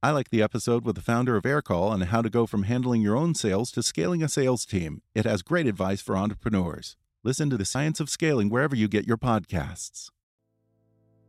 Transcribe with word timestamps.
I 0.00 0.12
like 0.12 0.30
the 0.30 0.42
episode 0.42 0.84
with 0.84 0.94
the 0.94 1.02
founder 1.02 1.36
of 1.36 1.42
Aircall 1.42 1.90
on 1.90 2.02
how 2.02 2.22
to 2.22 2.30
go 2.30 2.46
from 2.46 2.62
handling 2.62 3.02
your 3.02 3.16
own 3.16 3.34
sales 3.34 3.72
to 3.72 3.82
scaling 3.82 4.22
a 4.22 4.28
sales 4.28 4.64
team. 4.64 5.02
It 5.12 5.24
has 5.24 5.42
great 5.42 5.66
advice 5.66 6.00
for 6.00 6.16
entrepreneurs. 6.16 6.96
Listen 7.24 7.50
to 7.50 7.56
the 7.56 7.64
science 7.64 7.98
of 7.98 8.08
scaling 8.08 8.48
wherever 8.48 8.76
you 8.76 8.86
get 8.86 9.08
your 9.08 9.16
podcasts. 9.16 10.10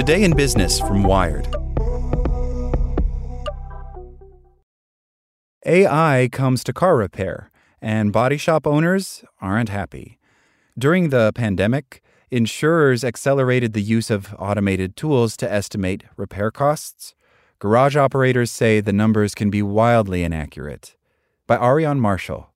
Today 0.00 0.22
in 0.22 0.34
Business 0.34 0.80
from 0.80 1.02
Wired. 1.02 1.46
AI 5.66 6.30
comes 6.32 6.64
to 6.64 6.72
car 6.72 6.96
repair, 6.96 7.50
and 7.82 8.10
body 8.10 8.38
shop 8.38 8.66
owners 8.66 9.22
aren't 9.42 9.68
happy. 9.68 10.18
During 10.78 11.10
the 11.10 11.32
pandemic, 11.34 12.02
insurers 12.30 13.04
accelerated 13.04 13.74
the 13.74 13.82
use 13.82 14.08
of 14.08 14.34
automated 14.38 14.96
tools 14.96 15.36
to 15.36 15.52
estimate 15.52 16.04
repair 16.16 16.50
costs. 16.50 17.14
Garage 17.58 17.94
operators 17.94 18.50
say 18.50 18.80
the 18.80 18.94
numbers 18.94 19.34
can 19.34 19.50
be 19.50 19.60
wildly 19.60 20.24
inaccurate. 20.24 20.96
By 21.46 21.58
Aarian 21.58 21.98
Marshall. 21.98 22.54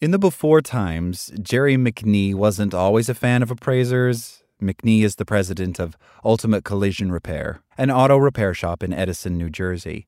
In 0.00 0.12
the 0.12 0.18
before 0.18 0.62
times, 0.62 1.30
Jerry 1.42 1.76
McNee 1.76 2.34
wasn't 2.34 2.72
always 2.72 3.10
a 3.10 3.14
fan 3.14 3.42
of 3.42 3.50
appraisers. 3.50 4.44
McNee 4.60 5.02
is 5.02 5.16
the 5.16 5.26
president 5.26 5.78
of 5.78 5.98
Ultimate 6.24 6.64
Collision 6.64 7.12
Repair, 7.12 7.60
an 7.76 7.90
auto 7.90 8.16
repair 8.16 8.54
shop 8.54 8.82
in 8.82 8.92
Edison, 8.92 9.36
New 9.36 9.50
Jersey. 9.50 10.06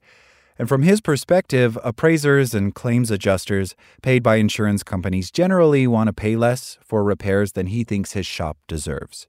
And 0.59 0.69
from 0.69 0.83
his 0.83 1.03
perspective, 1.03 1.79
appraisers 1.85 2.55
and 2.55 2.75
claims 2.75 3.11
adjusters 3.11 3.77
paid 4.03 4.23
by 4.23 4.37
insurance 4.37 4.83
companies 4.83 5.31
generally 5.31 5.87
want 5.87 6.09
to 6.09 6.15
pay 6.15 6.35
less 6.35 6.79
for 6.83 7.05
repairs 7.05 7.53
than 7.53 7.67
he 7.67 7.85
thinks 7.85 8.13
his 8.13 8.27
shop 8.27 8.57
deserves. 8.67 9.29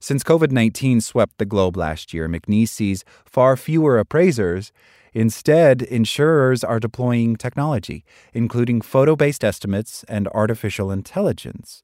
Since 0.00 0.22
COVID 0.22 0.50
19 0.50 1.00
swept 1.00 1.38
the 1.38 1.46
globe 1.46 1.76
last 1.76 2.12
year, 2.12 2.28
McNee 2.28 2.68
sees 2.68 3.04
far 3.24 3.56
fewer 3.56 3.98
appraisers. 3.98 4.70
Instead, 5.14 5.80
insurers 5.80 6.62
are 6.62 6.78
deploying 6.78 7.36
technology, 7.36 8.04
including 8.34 8.82
photo 8.82 9.16
based 9.16 9.42
estimates 9.42 10.04
and 10.08 10.28
artificial 10.28 10.90
intelligence. 10.90 11.82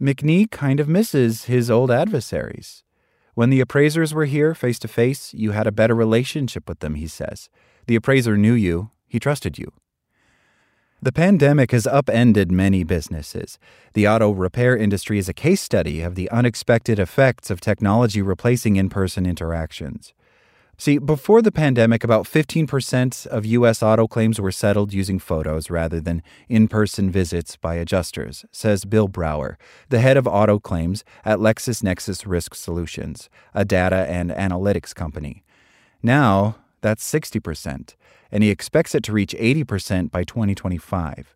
McNee 0.00 0.50
kind 0.50 0.78
of 0.78 0.88
misses 0.88 1.44
his 1.44 1.70
old 1.70 1.90
adversaries. 1.90 2.84
When 3.34 3.50
the 3.50 3.60
appraisers 3.60 4.12
were 4.12 4.26
here 4.26 4.54
face 4.54 4.78
to 4.80 4.88
face, 4.88 5.32
you 5.32 5.52
had 5.52 5.66
a 5.66 5.72
better 5.72 5.94
relationship 5.94 6.68
with 6.68 6.80
them, 6.80 6.94
he 6.94 7.06
says. 7.06 7.48
The 7.86 7.96
appraiser 7.96 8.36
knew 8.36 8.52
you, 8.52 8.90
he 9.06 9.18
trusted 9.18 9.58
you. 9.58 9.72
The 11.00 11.12
pandemic 11.12 11.72
has 11.72 11.86
upended 11.86 12.50
many 12.50 12.82
businesses. 12.82 13.58
The 13.92 14.08
auto 14.08 14.30
repair 14.30 14.76
industry 14.76 15.18
is 15.18 15.28
a 15.28 15.34
case 15.34 15.60
study 15.60 16.00
of 16.00 16.14
the 16.14 16.30
unexpected 16.30 16.98
effects 16.98 17.50
of 17.50 17.60
technology 17.60 18.22
replacing 18.22 18.76
in 18.76 18.88
person 18.88 19.26
interactions. 19.26 20.14
See, 20.78 20.98
before 20.98 21.40
the 21.40 21.52
pandemic, 21.52 22.04
about 22.04 22.26
15% 22.26 23.26
of 23.28 23.46
U.S. 23.46 23.82
auto 23.82 24.06
claims 24.06 24.38
were 24.38 24.52
settled 24.52 24.92
using 24.92 25.18
photos 25.18 25.70
rather 25.70 26.00
than 26.00 26.22
in 26.50 26.68
person 26.68 27.10
visits 27.10 27.56
by 27.56 27.76
adjusters, 27.76 28.44
says 28.52 28.84
Bill 28.84 29.08
Brower, 29.08 29.56
the 29.88 30.00
head 30.00 30.18
of 30.18 30.26
auto 30.26 30.58
claims 30.58 31.02
at 31.24 31.38
LexisNexis 31.38 32.26
Risk 32.26 32.54
Solutions, 32.54 33.30
a 33.54 33.64
data 33.64 34.06
and 34.08 34.30
analytics 34.30 34.94
company. 34.94 35.42
Now, 36.02 36.56
that's 36.82 37.10
60%, 37.10 37.94
and 38.30 38.42
he 38.42 38.50
expects 38.50 38.94
it 38.94 39.02
to 39.04 39.12
reach 39.12 39.34
80% 39.38 40.10
by 40.10 40.24
2025. 40.24 41.35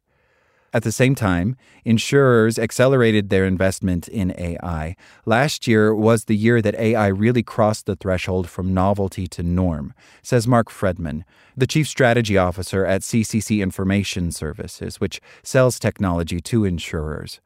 At 0.72 0.84
the 0.84 0.92
same 0.92 1.16
time, 1.16 1.56
insurers 1.84 2.56
accelerated 2.56 3.28
their 3.28 3.44
investment 3.44 4.06
in 4.06 4.32
AI. 4.38 4.94
Last 5.26 5.66
year 5.66 5.92
was 5.92 6.24
the 6.24 6.36
year 6.36 6.62
that 6.62 6.76
AI 6.76 7.08
really 7.08 7.42
crossed 7.42 7.86
the 7.86 7.96
threshold 7.96 8.48
from 8.48 8.72
novelty 8.72 9.26
to 9.28 9.42
norm, 9.42 9.92
says 10.22 10.46
Marc 10.46 10.70
Fredman, 10.70 11.24
the 11.56 11.66
chief 11.66 11.88
strategy 11.88 12.38
officer 12.38 12.86
at 12.86 13.02
CCC 13.02 13.60
Information 13.60 14.30
Services, 14.30 15.00
which 15.00 15.20
sells 15.42 15.80
technology 15.80 16.40
to 16.40 16.64
insurers. 16.64 17.40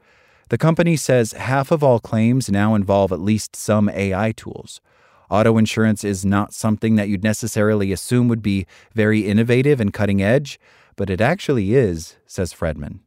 The 0.51 0.59
company 0.59 0.95
says 0.95 1.33
half 1.33 1.71
of 1.71 1.83
all 1.83 2.01
claims 2.01 2.51
now 2.51 2.75
involve 2.75 3.11
at 3.11 3.21
least 3.21 3.57
some 3.57 3.89
AI 3.89 4.33
tools. 4.33 4.83
Auto 5.31 5.57
insurance 5.57 6.05
is 6.05 6.27
not 6.27 6.53
something 6.53 6.97
that 6.97 7.09
you'd 7.09 7.25
necessarily 7.25 7.91
assume 7.91 8.29
would 8.29 8.43
be 8.43 8.67
very 8.93 9.21
innovative 9.21 9.81
and 9.81 9.95
cutting 9.95 10.23
edge, 10.23 10.61
but 10.97 11.09
it 11.09 11.23
actually 11.23 11.75
is, 11.75 12.17
says 12.27 12.53
Fredman. 12.53 13.01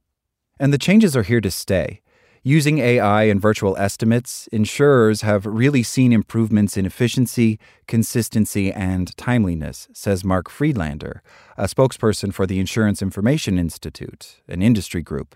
And 0.59 0.73
the 0.73 0.78
changes 0.78 1.16
are 1.16 1.23
here 1.23 1.41
to 1.41 1.51
stay. 1.51 2.01
Using 2.44 2.78
AI 2.78 3.23
and 3.23 3.41
virtual 3.41 3.75
estimates, 3.78 4.47
insurers 4.53 5.22
have 5.22 5.45
really 5.45 5.84
seen 5.84 6.13
improvements 6.13 6.78
in 6.78 6.85
efficiency, 6.85 7.59
consistency, 7.88 8.72
and 8.72 9.16
timeliness, 9.18 9.90
says 9.91 10.23
Mark 10.23 10.50
Friedlander, 10.50 11.22
a 11.57 11.66
spokesperson 11.66 12.34
for 12.34 12.47
the 12.47 12.59
Insurance 12.59 13.01
Information 13.01 13.59
Institute, 13.59 14.38
an 14.47 14.62
industry 14.62 15.01
group. 15.01 15.35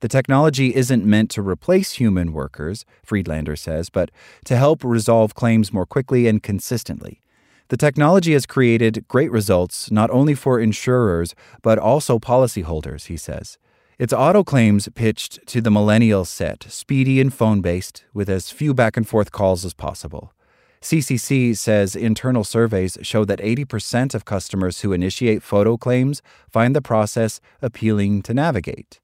The 0.00 0.08
technology 0.08 0.74
isn't 0.74 1.06
meant 1.06 1.30
to 1.30 1.42
replace 1.42 1.92
human 1.92 2.32
workers, 2.32 2.84
Friedlander 3.02 3.56
says, 3.56 3.88
but 3.88 4.10
to 4.44 4.56
help 4.56 4.84
resolve 4.84 5.34
claims 5.34 5.72
more 5.72 5.86
quickly 5.86 6.26
and 6.26 6.42
consistently. 6.42 7.22
The 7.68 7.76
technology 7.78 8.34
has 8.34 8.44
created 8.44 9.06
great 9.08 9.30
results 9.30 9.90
not 9.90 10.10
only 10.10 10.34
for 10.34 10.60
insurers, 10.60 11.34
but 11.62 11.78
also 11.78 12.18
policyholders, 12.18 13.06
he 13.06 13.16
says. 13.16 13.56
Its 14.02 14.12
auto 14.12 14.42
claims 14.42 14.88
pitched 14.96 15.46
to 15.46 15.60
the 15.60 15.70
millennial 15.70 16.24
set, 16.24 16.64
speedy 16.68 17.20
and 17.20 17.32
phone 17.32 17.60
based, 17.60 18.02
with 18.12 18.28
as 18.28 18.50
few 18.50 18.74
back 18.74 18.96
and 18.96 19.08
forth 19.08 19.30
calls 19.30 19.64
as 19.64 19.74
possible. 19.74 20.32
CCC 20.80 21.56
says 21.56 21.94
internal 21.94 22.42
surveys 22.42 22.98
show 23.02 23.24
that 23.24 23.38
80% 23.38 24.12
of 24.12 24.24
customers 24.24 24.80
who 24.80 24.92
initiate 24.92 25.40
photo 25.40 25.76
claims 25.76 26.20
find 26.50 26.74
the 26.74 26.82
process 26.82 27.40
appealing 27.62 28.22
to 28.22 28.34
navigate. 28.34 28.98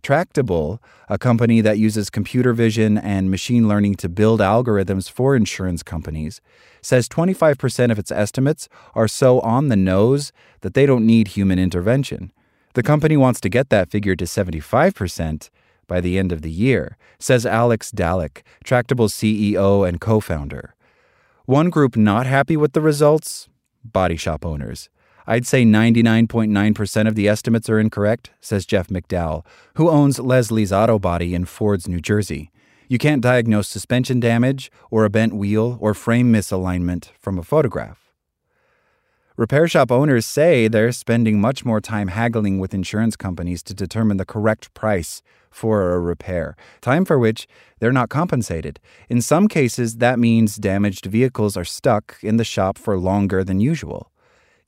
Tractable, 0.00 0.80
a 1.08 1.18
company 1.18 1.60
that 1.60 1.78
uses 1.78 2.08
computer 2.08 2.52
vision 2.52 2.98
and 2.98 3.32
machine 3.32 3.66
learning 3.66 3.96
to 3.96 4.08
build 4.08 4.38
algorithms 4.38 5.10
for 5.10 5.34
insurance 5.34 5.82
companies, 5.82 6.40
says 6.80 7.08
25% 7.08 7.90
of 7.90 7.98
its 7.98 8.12
estimates 8.12 8.68
are 8.94 9.08
so 9.08 9.40
on 9.40 9.66
the 9.66 9.76
nose 9.76 10.30
that 10.60 10.74
they 10.74 10.86
don't 10.86 11.04
need 11.04 11.26
human 11.26 11.58
intervention. 11.58 12.30
The 12.74 12.82
company 12.82 13.16
wants 13.16 13.40
to 13.40 13.48
get 13.48 13.68
that 13.70 13.90
figure 13.90 14.14
to 14.16 14.24
75% 14.24 15.50
by 15.88 16.00
the 16.00 16.18
end 16.18 16.30
of 16.30 16.42
the 16.42 16.50
year, 16.50 16.96
says 17.18 17.44
Alex 17.44 17.90
Dalyac, 17.90 18.42
Tractable's 18.64 19.12
CEO 19.12 19.86
and 19.86 20.00
co 20.00 20.20
founder. 20.20 20.74
One 21.46 21.68
group 21.68 21.96
not 21.96 22.26
happy 22.26 22.56
with 22.56 22.74
the 22.74 22.80
results 22.80 23.48
body 23.84 24.16
shop 24.16 24.44
owners. 24.44 24.88
I'd 25.26 25.46
say 25.46 25.64
99.9% 25.64 27.08
of 27.08 27.14
the 27.14 27.28
estimates 27.28 27.68
are 27.68 27.78
incorrect, 27.78 28.30
says 28.40 28.66
Jeff 28.66 28.88
McDowell, 28.88 29.44
who 29.74 29.88
owns 29.88 30.18
Leslie's 30.18 30.72
Auto 30.72 30.98
Body 30.98 31.34
in 31.34 31.44
Fords, 31.44 31.86
New 31.86 32.00
Jersey. 32.00 32.50
You 32.88 32.98
can't 32.98 33.22
diagnose 33.22 33.68
suspension 33.68 34.18
damage 34.18 34.72
or 34.90 35.04
a 35.04 35.10
bent 35.10 35.32
wheel 35.32 35.78
or 35.80 35.94
frame 35.94 36.32
misalignment 36.32 37.10
from 37.20 37.38
a 37.38 37.44
photograph. 37.44 37.99
Repair 39.40 39.66
shop 39.66 39.90
owners 39.90 40.26
say 40.26 40.68
they're 40.68 40.92
spending 40.92 41.40
much 41.40 41.64
more 41.64 41.80
time 41.80 42.08
haggling 42.08 42.58
with 42.58 42.74
insurance 42.74 43.16
companies 43.16 43.62
to 43.62 43.72
determine 43.72 44.18
the 44.18 44.26
correct 44.26 44.74
price 44.74 45.22
for 45.50 45.94
a 45.94 45.98
repair, 45.98 46.56
time 46.82 47.06
for 47.06 47.18
which 47.18 47.48
they're 47.78 47.90
not 47.90 48.10
compensated. 48.10 48.78
In 49.08 49.22
some 49.22 49.48
cases, 49.48 49.96
that 49.96 50.18
means 50.18 50.56
damaged 50.56 51.06
vehicles 51.06 51.56
are 51.56 51.64
stuck 51.64 52.18
in 52.20 52.36
the 52.36 52.44
shop 52.44 52.76
for 52.76 52.98
longer 52.98 53.42
than 53.42 53.60
usual. 53.60 54.10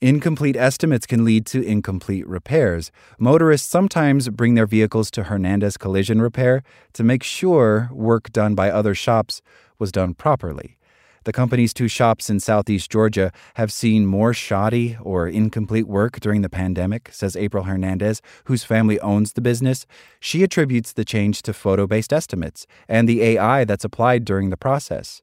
Incomplete 0.01 0.57
estimates 0.57 1.05
can 1.05 1.23
lead 1.23 1.45
to 1.45 1.61
incomplete 1.61 2.27
repairs. 2.27 2.91
Motorists 3.19 3.69
sometimes 3.69 4.29
bring 4.29 4.55
their 4.55 4.65
vehicles 4.65 5.11
to 5.11 5.25
Hernandez 5.25 5.77
Collision 5.77 6.19
Repair 6.19 6.63
to 6.93 7.03
make 7.03 7.21
sure 7.21 7.89
work 7.91 8.31
done 8.31 8.55
by 8.55 8.71
other 8.71 8.95
shops 8.95 9.43
was 9.77 9.91
done 9.91 10.15
properly. 10.15 10.79
The 11.25 11.31
company's 11.31 11.73
two 11.73 11.87
shops 11.87 12.29
in 12.29 12.41
southeast 12.41 12.91
Georgia 12.91 13.31
have 13.53 13.71
seen 13.71 14.05
more 14.05 14.33
shoddy 14.33 14.97
or 15.01 15.27
incomplete 15.27 15.87
work 15.87 16.19
during 16.19 16.41
the 16.41 16.49
pandemic, 16.49 17.09
says 17.13 17.37
April 17.37 17.63
Hernandez, 17.63 18.21
whose 18.45 18.65
family 18.65 18.99
owns 18.99 19.33
the 19.33 19.41
business. 19.41 19.85
She 20.19 20.43
attributes 20.43 20.91
the 20.91 21.05
change 21.05 21.41
to 21.43 21.53
photo 21.53 21.87
based 21.87 22.11
estimates 22.11 22.67
and 22.89 23.07
the 23.07 23.21
AI 23.21 23.63
that's 23.63 23.85
applied 23.85 24.25
during 24.25 24.49
the 24.49 24.57
process. 24.57 25.21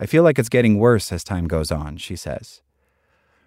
I 0.00 0.06
feel 0.06 0.22
like 0.22 0.38
it's 0.38 0.48
getting 0.48 0.78
worse 0.78 1.12
as 1.12 1.22
time 1.22 1.46
goes 1.46 1.70
on, 1.70 1.98
she 1.98 2.16
says. 2.16 2.62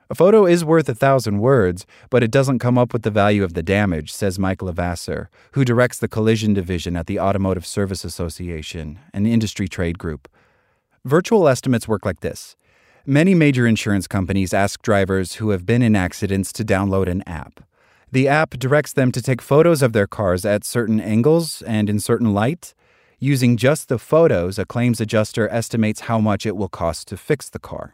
A 0.07 0.13
photo 0.13 0.45
is 0.45 0.63
worth 0.63 0.87
a 0.87 0.93
thousand 0.93 1.39
words, 1.39 1.87
but 2.11 2.21
it 2.21 2.29
doesn't 2.29 2.59
come 2.59 2.77
up 2.77 2.93
with 2.93 3.01
the 3.01 3.09
value 3.09 3.43
of 3.43 3.55
the 3.55 3.63
damage, 3.63 4.13
says 4.13 4.37
Mike 4.37 4.61
Levasseur, 4.61 5.31
who 5.53 5.65
directs 5.65 5.97
the 5.97 6.07
collision 6.07 6.53
division 6.53 6.95
at 6.95 7.07
the 7.07 7.19
Automotive 7.19 7.65
Service 7.65 8.05
Association, 8.05 8.99
an 9.15 9.25
industry 9.25 9.67
trade 9.67 9.97
group. 9.97 10.27
Virtual 11.05 11.47
estimates 11.47 11.87
work 11.87 12.03
like 12.03 12.21
this. 12.21 12.55
Many 13.05 13.35
major 13.35 13.67
insurance 13.67 14.07
companies 14.07 14.55
ask 14.55 14.81
drivers 14.81 15.35
who 15.35 15.51
have 15.51 15.63
been 15.63 15.83
in 15.83 15.95
accidents 15.95 16.51
to 16.53 16.65
download 16.65 17.07
an 17.07 17.21
app. 17.27 17.63
The 18.11 18.27
app 18.27 18.57
directs 18.57 18.91
them 18.91 19.11
to 19.11 19.21
take 19.21 19.39
photos 19.39 19.83
of 19.83 19.93
their 19.93 20.07
cars 20.07 20.45
at 20.45 20.63
certain 20.63 20.99
angles 20.99 21.61
and 21.61 21.91
in 21.91 21.99
certain 21.99 22.33
light. 22.33 22.73
Using 23.19 23.55
just 23.55 23.87
the 23.87 23.99
photos, 23.99 24.57
a 24.57 24.65
claims 24.65 24.99
adjuster 24.99 25.47
estimates 25.49 26.01
how 26.01 26.19
much 26.19 26.43
it 26.43 26.55
will 26.55 26.69
cost 26.69 27.07
to 27.09 27.17
fix 27.17 27.49
the 27.51 27.59
car. 27.59 27.93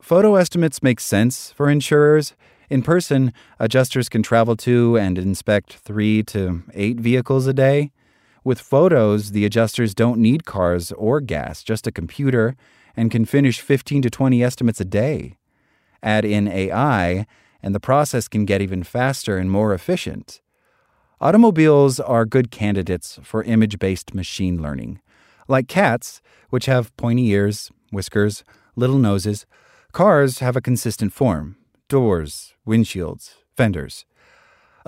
Photo 0.00 0.36
estimates 0.36 0.80
make 0.80 1.00
sense 1.00 1.50
for 1.50 1.68
insurers. 1.68 2.36
In 2.70 2.82
person, 2.82 3.32
adjusters 3.58 4.08
can 4.08 4.22
travel 4.22 4.54
to 4.58 4.96
and 4.96 5.18
inspect 5.18 5.72
three 5.72 6.22
to 6.24 6.62
eight 6.72 7.00
vehicles 7.00 7.48
a 7.48 7.52
day. 7.52 7.90
With 8.48 8.62
photos, 8.62 9.32
the 9.32 9.44
adjusters 9.44 9.94
don't 9.94 10.18
need 10.18 10.46
cars 10.46 10.90
or 10.92 11.20
gas, 11.20 11.62
just 11.62 11.86
a 11.86 11.92
computer, 11.92 12.56
and 12.96 13.10
can 13.10 13.26
finish 13.26 13.60
15 13.60 14.00
to 14.00 14.08
20 14.08 14.42
estimates 14.42 14.80
a 14.80 14.86
day. 14.86 15.36
Add 16.02 16.24
in 16.24 16.48
AI, 16.48 17.26
and 17.62 17.74
the 17.74 17.78
process 17.78 18.26
can 18.26 18.46
get 18.46 18.62
even 18.62 18.84
faster 18.84 19.36
and 19.36 19.50
more 19.50 19.74
efficient. 19.74 20.40
Automobiles 21.20 22.00
are 22.00 22.24
good 22.24 22.50
candidates 22.50 23.18
for 23.22 23.42
image 23.42 23.78
based 23.78 24.14
machine 24.14 24.62
learning. 24.62 25.02
Like 25.46 25.68
cats, 25.68 26.22
which 26.48 26.64
have 26.64 26.96
pointy 26.96 27.28
ears, 27.28 27.70
whiskers, 27.92 28.44
little 28.76 28.96
noses, 28.96 29.44
Cars 29.92 30.38
have 30.38 30.56
a 30.56 30.62
consistent 30.62 31.12
form 31.12 31.56
doors, 31.88 32.54
windshields, 32.66 33.34
fenders. 33.54 34.06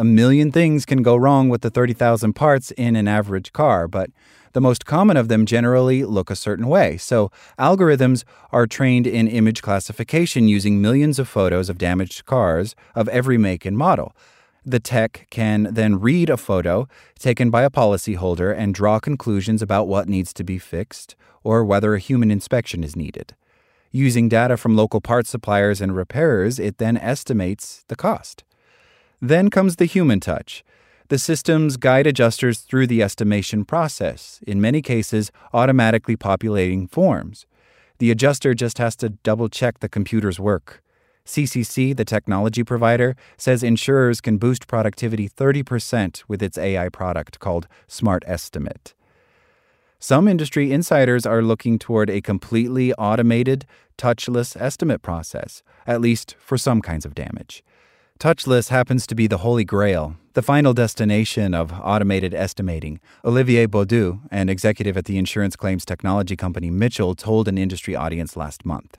A 0.01 0.05
million 0.05 0.51
things 0.51 0.87
can 0.87 1.03
go 1.03 1.15
wrong 1.15 1.51
with 1.51 1.61
the 1.61 1.69
30,000 1.69 2.33
parts 2.33 2.71
in 2.71 2.97
an 2.97 3.07
average 3.07 3.53
car, 3.53 3.87
but 3.87 4.09
the 4.55 4.61
most 4.63 4.87
common 4.87 5.19
of 5.19 5.29
them 5.29 5.45
generally 5.45 6.05
look 6.05 6.31
a 6.31 6.37
certain 6.37 6.69
way. 6.69 6.97
So, 6.97 7.31
algorithms 7.59 8.25
are 8.51 8.67
trained 8.67 9.07
in 9.07 9.29
image 9.29 9.61
classification 9.61 10.49
using 10.49 10.81
millions 10.81 11.19
of 11.19 11.29
photos 11.29 11.69
of 11.69 11.77
damaged 11.77 12.25
cars 12.25 12.75
of 12.95 13.11
every 13.11 13.37
make 13.37 13.67
and 13.67 13.77
model. 13.77 14.17
The 14.65 14.81
tech 14.81 15.27
can 15.29 15.69
then 15.71 16.01
read 16.01 16.31
a 16.31 16.39
photo 16.39 16.89
taken 17.19 17.51
by 17.51 17.65
a 17.65 17.69
policyholder 17.69 18.57
and 18.57 18.75
draw 18.75 19.01
conclusions 19.01 19.61
about 19.61 19.87
what 19.87 20.09
needs 20.09 20.33
to 20.33 20.43
be 20.43 20.57
fixed 20.57 21.15
or 21.45 21.63
whether 21.63 21.93
a 21.93 21.99
human 21.99 22.31
inspection 22.31 22.83
is 22.83 22.97
needed. 22.97 23.35
Using 23.93 24.31
data 24.31 24.57
from 24.57 24.77
local 24.77 25.03
parts 25.03 25.29
suppliers 25.29 25.83
and 25.83 25.95
repairers, 25.95 26.59
it 26.59 26.79
then 26.79 26.97
estimates 26.97 27.85
the 27.89 27.97
cost. 27.97 28.45
Then 29.21 29.51
comes 29.51 29.77
the 29.77 29.85
human 29.85 30.21
touch. 30.21 30.65
The 31.09 31.19
systems 31.19 31.77
guide 31.77 32.07
adjusters 32.07 32.61
through 32.61 32.87
the 32.87 33.03
estimation 33.03 33.65
process, 33.65 34.41
in 34.47 34.61
many 34.61 34.81
cases, 34.81 35.31
automatically 35.53 36.17
populating 36.17 36.87
forms. 36.87 37.47
The 37.99 38.11
adjuster 38.11 38.55
just 38.55 38.79
has 38.79 38.97
to 38.97 39.11
double 39.11 39.49
check 39.49 39.81
the 39.81 39.89
computer's 39.89 40.41
work. 40.41 40.83
CCC, 41.27 41.95
the 41.95 42.05
technology 42.05 42.65
provider, 42.65 43.15
says 43.37 43.63
insurers 43.63 44.21
can 44.21 44.39
boost 44.39 44.67
productivity 44.67 45.29
30% 45.29 46.23
with 46.27 46.43
its 46.43 46.57
AI 46.57 46.89
product 46.89 47.39
called 47.41 47.69
Smart 47.87 48.25
Estimate. 48.27 48.95
Some 49.99 50.27
industry 50.27 50.73
insiders 50.73 51.27
are 51.27 51.43
looking 51.43 51.79
toward 51.79 52.09
a 52.09 52.23
completely 52.23 52.95
automated, 52.95 53.67
touchless 53.99 54.59
estimate 54.59 55.03
process, 55.03 55.63
at 55.87 56.01
least 56.01 56.37
for 56.39 56.57
some 56.57 56.81
kinds 56.81 57.05
of 57.05 57.15
damage. 57.15 57.63
Touchless 58.21 58.69
happens 58.69 59.07
to 59.07 59.15
be 59.15 59.27
the 59.27 59.39
holy 59.39 59.65
grail, 59.65 60.15
the 60.35 60.43
final 60.43 60.75
destination 60.75 61.55
of 61.55 61.73
automated 61.73 62.35
estimating. 62.35 63.01
Olivier 63.25 63.67
Baudoux, 63.67 64.21
an 64.31 64.51
executive 64.51 64.99
at 64.99 65.07
the 65.07 65.17
insurance 65.17 65.57
claims 65.57 65.87
technology 65.87 66.37
company 66.37 66.69
Mitchell, 66.69 67.15
told 67.15 67.49
an 67.49 67.57
industry 67.57 67.97
audience 67.97 68.37
last 68.37 68.67
month. 68.67 68.99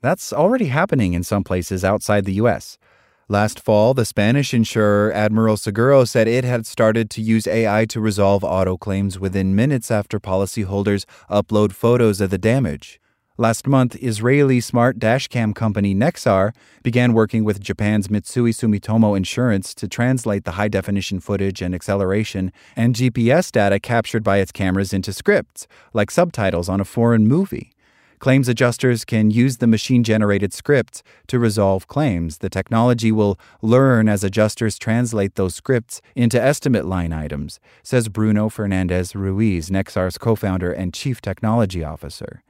That's 0.00 0.32
already 0.32 0.66
happening 0.66 1.12
in 1.12 1.24
some 1.24 1.42
places 1.42 1.84
outside 1.84 2.24
the 2.24 2.34
U.S. 2.34 2.78
Last 3.26 3.58
fall, 3.58 3.94
the 3.94 4.04
Spanish 4.04 4.54
insurer 4.54 5.12
Admiral 5.12 5.56
Seguro 5.56 6.04
said 6.04 6.28
it 6.28 6.44
had 6.44 6.66
started 6.66 7.10
to 7.10 7.20
use 7.20 7.48
AI 7.48 7.84
to 7.86 8.00
resolve 8.00 8.44
auto 8.44 8.76
claims 8.76 9.18
within 9.18 9.56
minutes 9.56 9.90
after 9.90 10.20
policyholders 10.20 11.04
upload 11.28 11.72
photos 11.72 12.20
of 12.20 12.30
the 12.30 12.38
damage. 12.38 13.00
Last 13.40 13.66
month, 13.66 13.96
Israeli 14.02 14.60
smart 14.60 14.98
dashcam 14.98 15.54
company 15.54 15.94
Nexar 15.94 16.52
began 16.82 17.14
working 17.14 17.42
with 17.42 17.58
Japan's 17.58 18.08
Mitsui 18.08 18.50
Sumitomo 18.52 19.16
Insurance 19.16 19.72
to 19.76 19.88
translate 19.88 20.44
the 20.44 20.50
high 20.50 20.68
definition 20.68 21.20
footage 21.20 21.62
and 21.62 21.74
acceleration 21.74 22.52
and 22.76 22.94
GPS 22.94 23.50
data 23.50 23.80
captured 23.80 24.22
by 24.22 24.40
its 24.40 24.52
cameras 24.52 24.92
into 24.92 25.14
scripts, 25.14 25.66
like 25.94 26.10
subtitles 26.10 26.68
on 26.68 26.82
a 26.82 26.84
foreign 26.84 27.26
movie. 27.26 27.72
Claims 28.18 28.46
adjusters 28.46 29.06
can 29.06 29.30
use 29.30 29.56
the 29.56 29.66
machine 29.66 30.04
generated 30.04 30.52
scripts 30.52 31.02
to 31.26 31.38
resolve 31.38 31.88
claims. 31.88 32.38
The 32.44 32.50
technology 32.50 33.10
will 33.10 33.38
learn 33.62 34.06
as 34.06 34.22
adjusters 34.22 34.78
translate 34.78 35.36
those 35.36 35.54
scripts 35.54 36.02
into 36.14 36.38
estimate 36.38 36.84
line 36.84 37.14
items, 37.14 37.58
says 37.82 38.10
Bruno 38.10 38.50
Fernandez 38.50 39.16
Ruiz, 39.16 39.70
Nexar's 39.70 40.18
co 40.18 40.36
founder 40.36 40.70
and 40.70 40.92
chief 40.92 41.22
technology 41.22 41.82
officer. 41.82 42.42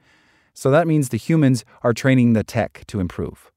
So 0.61 0.69
that 0.69 0.85
means 0.85 1.09
the 1.09 1.17
humans 1.17 1.65
are 1.81 1.91
training 1.91 2.33
the 2.33 2.43
tech 2.43 2.83
to 2.85 2.99
improve. 2.99 3.51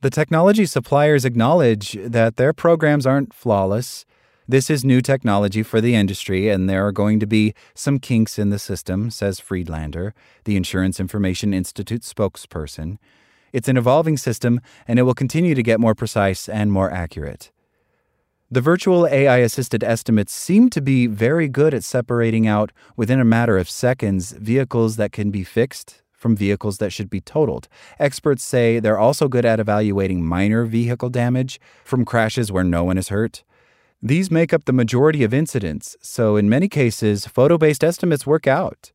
The 0.00 0.10
technology 0.10 0.64
suppliers 0.64 1.24
acknowledge 1.24 1.98
that 2.00 2.36
their 2.36 2.52
programs 2.52 3.04
aren't 3.04 3.34
flawless 3.34 4.06
this 4.50 4.70
is 4.70 4.82
new 4.82 5.02
technology 5.02 5.62
for 5.62 5.78
the 5.78 5.94
industry, 5.94 6.48
and 6.48 6.70
there 6.70 6.86
are 6.86 6.92
going 6.92 7.20
to 7.20 7.26
be 7.26 7.52
some 7.74 7.98
kinks 7.98 8.38
in 8.38 8.48
the 8.48 8.58
system, 8.58 9.10
says 9.10 9.38
Friedlander, 9.38 10.14
the 10.44 10.56
Insurance 10.56 10.98
Information 10.98 11.52
Institute 11.52 12.00
spokesperson. 12.00 12.96
It's 13.52 13.68
an 13.68 13.76
evolving 13.76 14.16
system, 14.16 14.62
and 14.86 14.98
it 14.98 15.02
will 15.02 15.12
continue 15.12 15.54
to 15.54 15.62
get 15.62 15.80
more 15.80 15.94
precise 15.94 16.48
and 16.48 16.72
more 16.72 16.90
accurate. 16.90 17.50
The 18.50 18.62
virtual 18.62 19.06
AI 19.06 19.38
assisted 19.38 19.84
estimates 19.84 20.32
seem 20.32 20.70
to 20.70 20.80
be 20.80 21.06
very 21.06 21.48
good 21.48 21.74
at 21.74 21.84
separating 21.84 22.46
out, 22.46 22.72
within 22.96 23.20
a 23.20 23.24
matter 23.24 23.58
of 23.58 23.68
seconds, 23.68 24.32
vehicles 24.32 24.96
that 24.96 25.12
can 25.12 25.30
be 25.30 25.44
fixed 25.44 26.00
from 26.12 26.34
vehicles 26.34 26.78
that 26.78 26.90
should 26.90 27.10
be 27.10 27.20
totaled. 27.20 27.68
Experts 27.98 28.42
say 28.42 28.80
they're 28.80 28.98
also 28.98 29.28
good 29.28 29.44
at 29.44 29.60
evaluating 29.60 30.24
minor 30.24 30.64
vehicle 30.64 31.10
damage 31.10 31.60
from 31.84 32.06
crashes 32.06 32.50
where 32.50 32.64
no 32.64 32.84
one 32.84 32.96
is 32.96 33.10
hurt. 33.10 33.44
These 34.02 34.30
make 34.30 34.54
up 34.54 34.64
the 34.64 34.72
majority 34.72 35.22
of 35.24 35.34
incidents, 35.34 35.98
so 36.00 36.36
in 36.36 36.48
many 36.48 36.68
cases, 36.68 37.26
photo 37.26 37.58
based 37.58 37.84
estimates 37.84 38.26
work 38.26 38.46
out. 38.46 38.92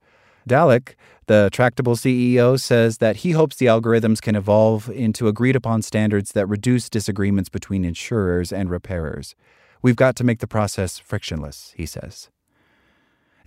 Dalyac, 0.50 0.95
the 1.27 1.50
Tractable 1.51 1.96
CEO, 1.96 2.60
says 2.60 2.98
that 2.98 3.18
he 3.18 3.32
hopes 3.32 3.56
the 3.56 3.65
algorithms 3.68 4.22
can 4.22 4.36
evolve 4.36 4.89
into 4.89 5.27
agreed 5.27 5.56
upon 5.56 5.82
standards 5.82 6.32
that 6.34 6.48
reduce 6.48 6.89
disagreements 6.89 7.50
between 7.50 7.86
insurers 7.86 8.51
and 8.51 8.70
repairers. 8.70 9.36
We've 9.82 9.96
got 9.96 10.15
to 10.18 10.24
make 10.24 10.39
the 10.39 10.48
process 10.48 11.00
frictionless, 11.00 11.74
he 11.75 11.86
says. 11.86 12.30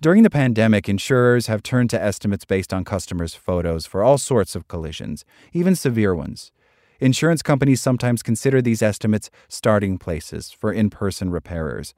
During 0.00 0.22
the 0.22 0.30
pandemic, 0.30 0.88
insurers 0.88 1.46
have 1.46 1.62
turned 1.62 1.88
to 1.90 2.02
estimates 2.02 2.44
based 2.44 2.74
on 2.74 2.84
customers' 2.84 3.34
photos 3.34 3.86
for 3.86 4.04
all 4.04 4.18
sorts 4.18 4.54
of 4.54 4.68
collisions, 4.68 5.24
even 5.54 5.74
severe 5.74 6.14
ones. 6.14 6.52
Insurance 7.00 7.42
companies 7.42 7.80
sometimes 7.80 8.22
consider 8.22 8.60
these 8.60 8.82
estimates 8.82 9.30
starting 9.48 9.96
places 9.96 10.50
for 10.50 10.72
in 10.72 10.90
person 10.90 11.30
repairers. 11.30 11.94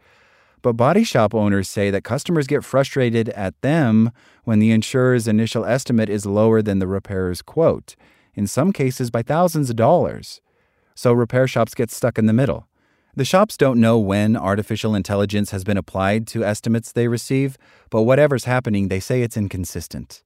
But 0.63 0.73
body 0.73 1.05
shop 1.05 1.35
owners 1.35 1.69
say 1.69 1.91
that 1.91 2.05
customers 2.05 2.47
get 2.47 2.65
frustrated 2.65 3.29
at 3.31 3.61
them 3.63 4.11
when 4.45 4.59
the 4.59 4.71
insurer's 4.71 5.29
initial 5.29 5.65
estimate 5.65 6.09
is 6.09 6.27
lower 6.27 6.63
than 6.63 6.79
the 6.79 6.87
repairer's 6.87 7.43
quote, 7.43 7.95
in 8.35 8.47
some 8.47 8.73
cases 8.73 9.11
by 9.11 9.23
thousands 9.23 9.71
of 9.71 9.77
dollars. 9.77 10.41
So 10.95 11.13
repair 11.13 11.47
shops 11.47 11.75
get 11.75 11.91
stuck 11.91 12.19
in 12.19 12.27
the 12.27 12.33
middle. 12.33 12.67
The 13.15 13.25
shops 13.25 13.57
don't 13.57 13.81
know 13.81 13.99
when 13.99 14.37
artificial 14.37 14.95
intelligence 14.95 15.51
has 15.51 15.65
been 15.65 15.77
applied 15.77 16.27
to 16.29 16.45
estimates 16.45 16.93
they 16.93 17.09
receive, 17.09 17.57
but 17.91 18.03
whatever's 18.03 18.45
happening, 18.45 18.89
they 18.89 19.01
say 19.01 19.23
it's 19.23 19.37
inconsistent. 19.37 20.23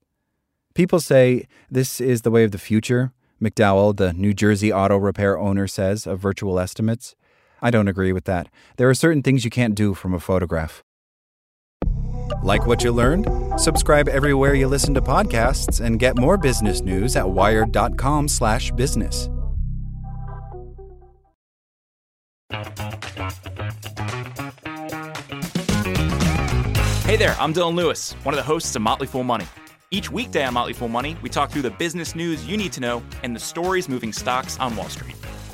People 0.74 1.00
say 1.00 1.46
this 1.70 2.00
is 2.00 2.22
the 2.22 2.30
way 2.30 2.44
of 2.44 2.50
the 2.50 2.58
future, 2.58 3.12
McDowell, 3.40 3.96
the 3.96 4.12
New 4.12 4.32
Jersey 4.32 4.72
auto 4.72 4.96
repair 4.96 5.38
owner, 5.38 5.66
says 5.66 6.06
of 6.06 6.20
virtual 6.20 6.58
estimates. 6.58 7.14
I 7.62 7.70
don't 7.70 7.88
agree 7.88 8.12
with 8.12 8.24
that. 8.24 8.48
There 8.76 8.90
are 8.90 8.94
certain 8.94 9.22
things 9.22 9.44
you 9.44 9.50
can't 9.50 9.74
do 9.76 9.94
from 9.94 10.12
a 10.12 10.20
photograph. 10.20 10.82
Like 12.42 12.66
what 12.66 12.82
you 12.82 12.90
learned? 12.90 13.28
Subscribe 13.58 14.08
everywhere 14.08 14.54
you 14.54 14.66
listen 14.66 14.94
to 14.94 15.00
podcasts 15.00 15.80
and 15.80 16.00
get 16.00 16.18
more 16.18 16.36
business 16.36 16.80
news 16.80 17.14
at 17.14 17.30
wired.com/business. 17.30 19.28
Hey 27.06 27.16
there, 27.16 27.36
I'm 27.38 27.52
Dylan 27.52 27.74
Lewis, 27.74 28.14
one 28.24 28.34
of 28.34 28.38
the 28.38 28.42
hosts 28.42 28.74
of 28.74 28.82
Motley 28.82 29.06
Fool 29.06 29.22
Money. 29.22 29.46
Each 29.90 30.10
weekday 30.10 30.44
on 30.44 30.54
Motley 30.54 30.72
Fool 30.72 30.88
Money, 30.88 31.16
we 31.22 31.28
talk 31.28 31.50
through 31.50 31.62
the 31.62 31.70
business 31.70 32.14
news 32.14 32.46
you 32.46 32.56
need 32.56 32.72
to 32.72 32.80
know 32.80 33.02
and 33.22 33.36
the 33.36 33.40
stories 33.40 33.88
moving 33.88 34.12
stocks 34.12 34.58
on 34.58 34.74
Wall 34.74 34.88
Street. 34.88 35.14